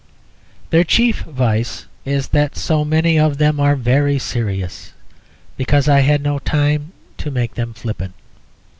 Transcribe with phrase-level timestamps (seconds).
[0.71, 4.93] Their chief vice is that so many of them are very serious;
[5.57, 8.15] because I had no time to make them flippant.